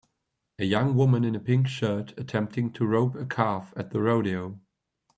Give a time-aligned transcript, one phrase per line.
[0.57, 4.59] A young woman in a pink shirt attempting to rope a calf at the rodeo.